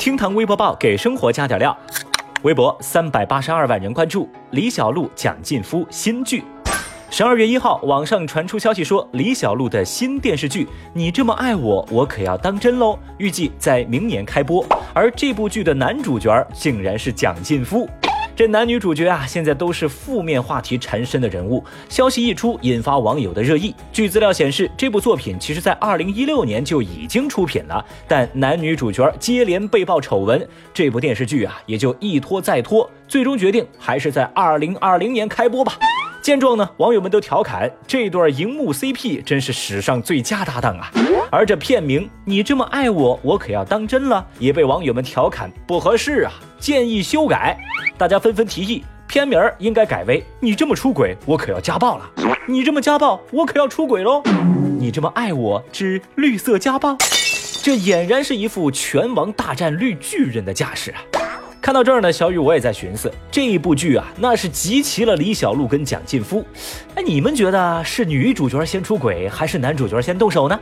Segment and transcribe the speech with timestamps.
[0.00, 1.76] 厅堂微博报给生活加点料。
[2.40, 6.42] 微博三百八十二万人关注李小璐、蒋劲夫新剧。
[7.10, 14.64] 十二月一号，网上传出消息说，李小璐的新电视剧《你这么爱我，我可要当真喽》，预计在明年开播。
[14.94, 17.86] 而这部剧的男主角竟然是蒋劲夫。
[18.40, 21.62] 这男女主角啊，现在都是负面话题缠身的人物。
[21.90, 23.74] 消息一出，引发网友的热议。
[23.92, 35.78] 据资料显示，这部作品其实在二零一六年就已经出品了，但男女主角接连被曝丑闻，这部电视剧啊也就一拖再拖，最终决定还是在二零二零年开播吧。
[36.22, 40.90] 见状呢，网友们都调侃这对荧幕 CP 真是史上最佳搭档啊！
[41.30, 47.58] 而这片名“你这么爱我，我可要当真了”也被网友们调侃不合适啊，建议修改。
[47.96, 52.10] 大家纷纷提议，片名应该改为“你这么出轨，我可要家暴了
[52.46, 54.22] ”，“你这么家暴，我可要出轨喽
[54.78, 56.96] ”，“你这么爱我之绿色家暴”，
[57.62, 61.00] 这俨然是一副拳王大战绿巨人的架势啊！
[61.70, 66.44] 看到这儿呢，小雨我也在寻思，这一部剧啊，那是集齐了李小璐跟蒋劲夫。
[66.96, 70.60] 哎，你们觉得是女主角先出轨，还是男主角先动手呢？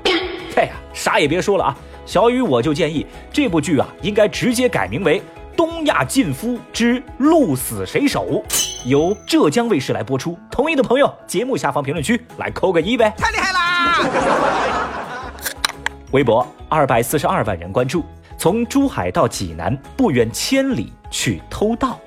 [0.54, 5.18] 嘿 呀，啥也别说了啊，小雨我就建议这部剧啊，应该直接改名为
[5.56, 8.44] 《东亚劲夫之鹿死谁手》，
[8.86, 10.38] 由浙江卫视来播出。
[10.50, 13.14] 同意的朋友，节目下方评论区来扣个一呗。
[13.16, 14.04] 太厉害啦！
[16.12, 18.04] 微博二百四十二万人关注。
[18.38, 21.98] 从珠海到济南，不远千里去偷盗。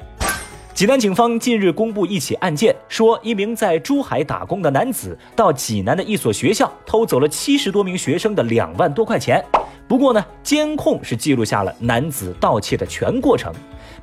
[0.73, 9.43] 济南警方近日公布一起案件，说一名在珠海打工的男子到济南的一所学校偷走了七十多名学生的两万多块钱。
[9.87, 13.53] 不过呢，监控是记录下了男子盗窃的全过程。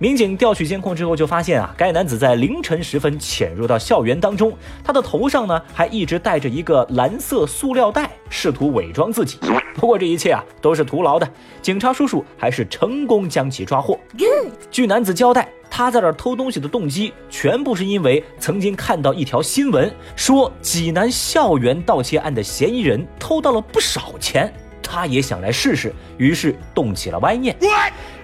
[0.00, 4.52] 民警调取监控之后，就发现啊，该男子在凌晨时分潜入到校园当中，
[4.84, 9.38] 他的头上呢还一直戴着一个蓝色塑料袋，试图伪装自己。
[9.74, 11.28] 不过这一切啊都是徒劳的，
[11.62, 13.98] 警察叔叔还是成功将其抓获。
[14.70, 24.52] 据男子交代，他在这偷东西的动机全部是因为曾经看到一条新闻，说济南校园盗窃案的嫌疑人偷到了不少钱，
[24.90, 27.54] 他也想来试试，于是动起了歪念。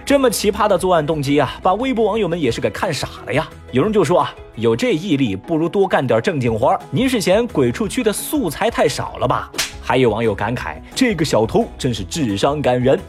[0.03, 3.47] 这么奇葩的作案动机啊，把微博网友们也是给看傻了呀！
[3.71, 6.79] 有人就说啊，有这毅力，不如多干点正经活。
[6.91, 9.51] 您是嫌鬼畜区的素材太少了吧？
[9.81, 12.99] 还有网友感慨，这个小偷真是智商感人。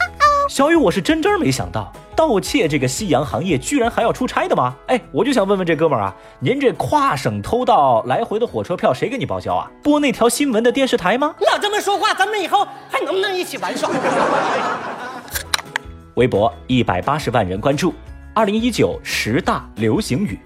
[0.49, 4.75] 小雨，我是真真没想到，盗窃这个夕阳行业居然还要出差的吗？
[4.87, 9.71] 哎，我就想问问这哥们儿啊，您这跨省偷盗来回的火车票谁给你报销啊？
[9.83, 11.35] 播那条新闻的电视台吗？
[11.41, 13.91] 老这么说话，咱们以后还能不能一起玩耍？
[16.15, 17.93] 微博一百八十万人关注，
[18.33, 20.39] 二零一九十大流行语。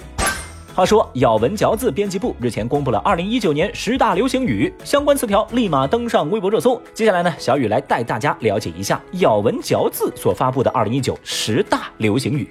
[0.73, 6.81] 话说，咬文嚼字编辑部日前公布了二零一九年十大流行语，相关词条立马登上微博热搜。
[6.95, 12.49] 接下来呢，小雨来带大家了解一下咬文嚼字所发布的二零一九十大流行语。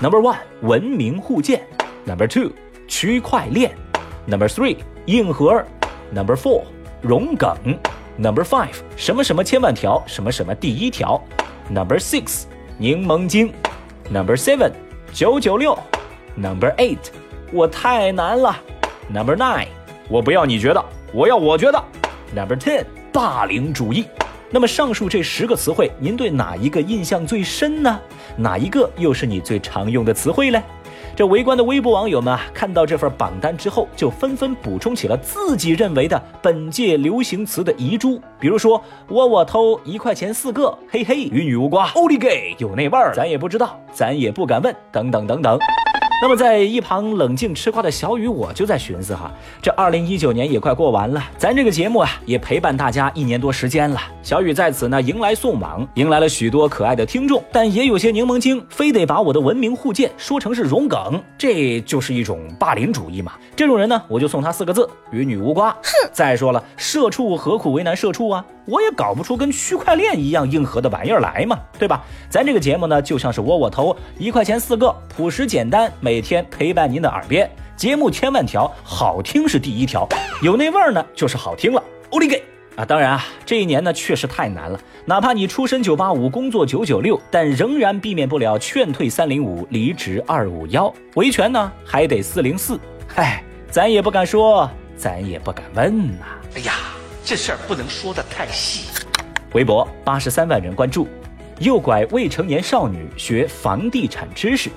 [0.00, 1.62] Number one，文明互鉴
[2.04, 2.50] ；Number two，
[2.88, 3.72] 区块链
[4.26, 4.76] ；Number three，
[5.06, 5.64] 硬核
[6.12, 6.62] ；Number four，
[7.00, 7.56] 融梗
[8.18, 11.22] ；Number five，什么什么千万条，什么什么第一条。
[11.70, 12.42] Number six，
[12.76, 13.52] 柠檬精。
[14.10, 14.72] Number seven，
[15.12, 15.78] 九九六。
[16.36, 16.98] Number eight，
[17.52, 18.56] 我太难了。
[19.12, 19.68] Number nine，
[20.08, 21.82] 我不要你觉得，我要我觉得。
[22.34, 24.04] Number ten，霸凌主义。
[24.50, 28.00] 那么上述这十个词汇，您对哪一个印象最深呢？
[28.36, 30.62] 哪一个又是你最常用的词汇嘞？
[31.14, 45.58] 这围观的微博网友们啊，看到这份榜单之后，就纷纷补充起了自己认为的本届流行词的遗珠，比如说“窝窝偷”一块钱四个，嘿嘿，与女无瓜，Only gay 有那味儿，咱也不知道，咱也不敢问，等等等等。
[46.20, 49.30] 那么，在一旁冷静吃瓜的小雨，我就在寻思哈，
[49.62, 54.00] 这二零一九年也快过完了，咱这个节目啊，也陪伴大家一年多时间了。
[54.20, 63.34] 小雨在此呢，迎来送往，迎来了许多可爱的听众，但也有些柠檬精，非得把我的文明互鉴说成是融梗，这就是一种霸凌主义嘛。
[63.54, 65.70] 这种人呢，我就送他四个字：与女无瓜。
[65.70, 68.44] 哼，再说了，社畜何苦为难社畜啊？
[68.66, 72.04] 我也搞不出跟区块链一样硬核的玩意儿来嘛，对吧？
[72.28, 77.50] 咱这个节目呢，就像是窝窝头，一块钱四个，朴实简单，每天陪伴您的耳边。
[77.76, 80.08] 节目千万条，好听是第一条，
[80.40, 81.84] 有那味儿呢，就是好听了。
[82.08, 82.42] 欧里给
[82.76, 82.82] 啊！
[82.82, 84.80] 当然啊，这一年呢，确实太难了。
[85.04, 92.80] 哪怕你出身九八五，工作九九六，但仍然避免不了劝退三零五，离职二五幺，维权呢还得四零四。
[93.16, 94.66] 唉，咱也不敢说，
[94.96, 96.24] 咱也不敢问呐。
[96.56, 96.72] 哎呀！
[97.22, 98.88] 这事儿不能说的太细。
[99.52, 101.06] 微博八十三万人关注，
[101.58, 104.70] 诱拐未成年少女学房地产知识。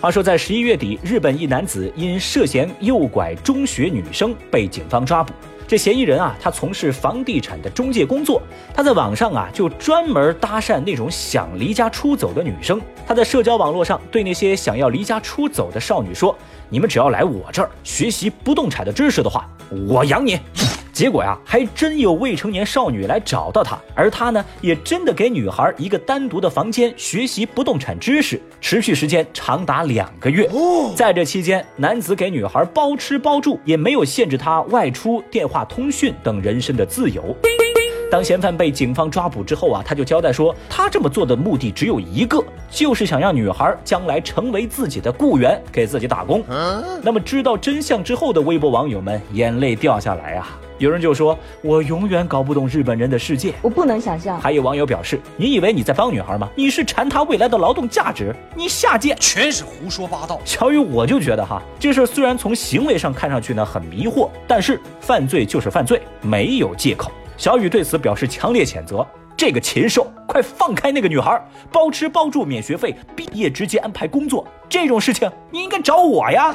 [0.00, 5.34] 话说，在十一月底，日本一男子因涉嫌诱拐中学女生被警方抓捕。
[5.66, 8.40] 这嫌疑人啊，他从事房地产的中介工作，
[8.72, 12.80] 他在网上啊就专门搭讪那种想离家出走的女生。
[13.04, 16.32] 他在社交网络上对那些想要离家出走的少女说
[16.70, 19.50] ：“你们只要来我这儿学习不动产的知识的话，
[19.88, 20.38] 我养你。”
[20.98, 30.50] 结果呀，还真有未成年少女来找到他，而他呢，也真的给女孩一个单独的房间学习不动产知识，持续时间长达两个月。
[30.96, 37.32] 在这期间，男子给女孩包吃包住，也没有限制她外出、电话通讯等人身的自由。
[38.10, 46.42] 当嫌犯被警方抓捕之后啊，他就交代说，他这么做的目的只有一个，就是想让女孩将来成为自己的雇员，给自己打工。
[47.02, 50.58] 那么知道真相之后的微博网友们眼泪掉下来啊。
[50.78, 56.48] 有人就说：“我永远搞不懂日本人的世界，我不能想象。”还有网友表示：“你以为你在帮女孩吗？
[56.54, 67.10] 你是馋她未来的劳动价值，你下贱，全是胡说八道。”小雨，我就觉得哈，这事虽然从行为上看上去呢很迷惑，但是犯罪就是犯罪，没有借口。
[67.38, 69.06] 小雨对此表示强烈谴责。
[69.36, 71.40] 这个禽兽，快放开那个女孩，
[71.70, 76.52] 包吃包住免学费，毕业直接安排工作，这种事情你应该找我呀。